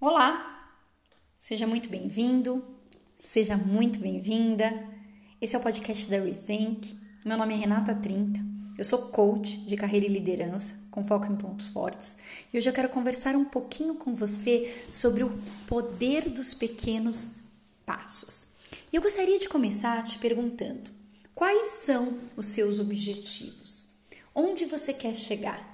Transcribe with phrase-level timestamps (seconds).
[0.00, 0.76] Olá,
[1.38, 2.62] seja muito bem-vindo,
[3.18, 4.68] seja muito bem-vinda.
[5.40, 6.98] Esse é o podcast da Rethink.
[7.24, 8.40] Meu nome é Renata Trinta,
[8.76, 12.16] eu sou coach de carreira e liderança, com foco em pontos fortes,
[12.52, 15.30] e hoje eu quero conversar um pouquinho com você sobre o
[15.66, 17.30] poder dos pequenos
[17.86, 18.54] passos.
[18.92, 20.90] E eu gostaria de começar te perguntando:
[21.34, 23.88] quais são os seus objetivos?
[24.34, 25.73] Onde você quer chegar?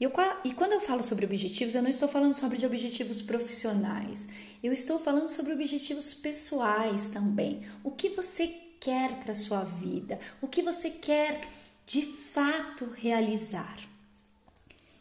[0.00, 0.12] E, eu,
[0.44, 4.28] e quando eu falo sobre objetivos, eu não estou falando sobre de objetivos profissionais,
[4.62, 7.60] eu estou falando sobre objetivos pessoais também.
[7.82, 8.46] O que você
[8.78, 10.18] quer para a sua vida?
[10.40, 11.40] O que você quer
[11.84, 13.76] de fato realizar?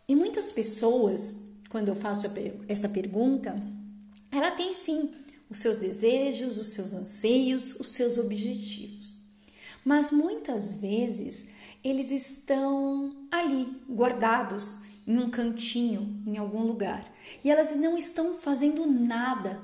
[0.07, 1.35] E muitas pessoas,
[1.69, 2.27] quando eu faço
[2.67, 3.55] essa pergunta,
[4.31, 5.11] ela tem sim
[5.49, 9.21] os seus desejos, os seus anseios, os seus objetivos.
[9.85, 11.47] Mas muitas vezes
[11.83, 17.09] eles estão ali, guardados em um cantinho, em algum lugar.
[17.43, 19.61] E elas não estão fazendo nada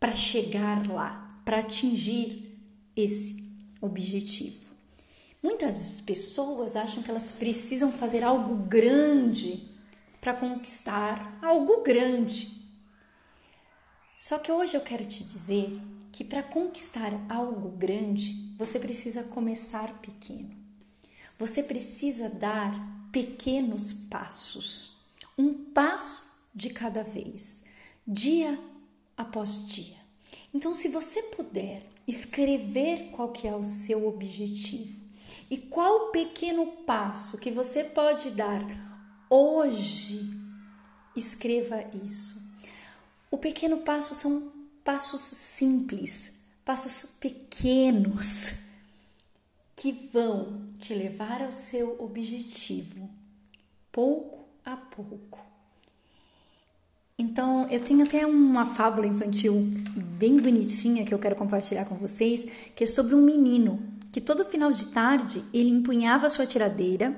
[0.00, 2.58] para chegar lá, para atingir
[2.96, 3.46] esse
[3.80, 4.72] objetivo.
[5.42, 9.68] Muitas pessoas acham que elas precisam fazer algo grande
[10.20, 12.58] para conquistar algo grande.
[14.16, 15.70] Só que hoje eu quero te dizer
[16.10, 20.50] que para conquistar algo grande, você precisa começar pequeno.
[21.38, 24.98] Você precisa dar pequenos passos,
[25.36, 27.64] um passo de cada vez,
[28.06, 28.58] dia
[29.16, 29.96] após dia.
[30.52, 35.00] Então, se você puder escrever qual que é o seu objetivo
[35.50, 38.64] e qual pequeno passo que você pode dar
[39.28, 40.30] hoje,
[41.14, 42.48] escreva isso.
[43.30, 46.32] O pequeno passo são passos simples,
[46.64, 48.67] passos pequenos
[49.78, 53.08] que vão te levar ao seu objetivo,
[53.92, 55.38] pouco a pouco.
[57.16, 59.54] Então, eu tenho até uma fábula infantil
[60.18, 64.44] bem bonitinha que eu quero compartilhar com vocês, que é sobre um menino que todo
[64.44, 67.16] final de tarde ele empunhava sua tiradeira,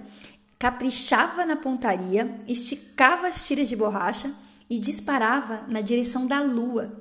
[0.58, 4.34] caprichava na pontaria, esticava as tiras de borracha
[4.68, 6.92] e disparava na direção da lua.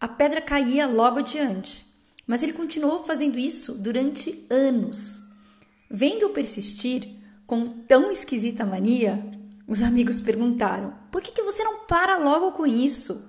[0.00, 1.87] A pedra caía logo adiante.
[2.28, 5.22] Mas ele continuou fazendo isso durante anos.
[5.90, 7.08] Vendo-o persistir
[7.46, 9.24] com tão esquisita mania,
[9.66, 13.26] os amigos perguntaram: por que, que você não para logo com isso?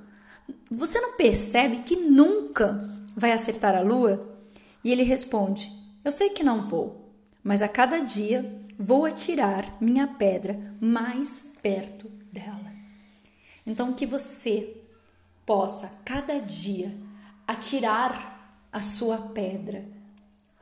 [0.70, 4.38] Você não percebe que nunca vai acertar a lua?
[4.84, 5.72] E ele responde:
[6.04, 12.10] Eu sei que não vou, mas a cada dia vou atirar minha pedra mais perto
[12.34, 12.70] dela.
[13.66, 14.76] Então, que você
[15.46, 16.94] possa cada dia
[17.48, 18.39] atirar
[18.72, 19.86] a sua pedra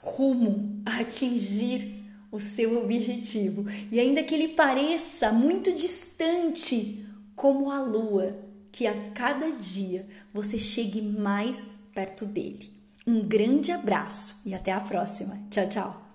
[0.02, 3.66] rumo a atingir o seu objetivo.
[3.92, 8.38] E ainda que ele pareça muito distante, como a lua,
[8.72, 12.72] que a cada dia você chegue mais perto dele.
[13.06, 15.40] Um grande abraço e até a próxima.
[15.50, 16.07] Tchau, tchau.